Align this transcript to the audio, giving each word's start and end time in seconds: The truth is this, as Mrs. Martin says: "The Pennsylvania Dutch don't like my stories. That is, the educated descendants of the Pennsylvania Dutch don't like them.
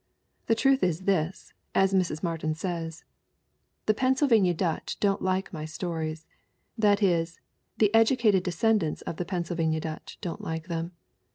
The 0.47 0.55
truth 0.55 0.81
is 0.81 1.01
this, 1.01 1.53
as 1.75 1.93
Mrs. 1.93 2.23
Martin 2.23 2.55
says: 2.55 3.03
"The 3.85 3.93
Pennsylvania 3.93 4.55
Dutch 4.55 4.99
don't 4.99 5.21
like 5.21 5.53
my 5.53 5.63
stories. 5.63 6.25
That 6.75 7.03
is, 7.03 7.39
the 7.77 7.93
educated 7.93 8.41
descendants 8.41 9.03
of 9.03 9.17
the 9.17 9.25
Pennsylvania 9.25 9.79
Dutch 9.79 10.17
don't 10.19 10.41
like 10.43 10.69
them. 10.69 10.93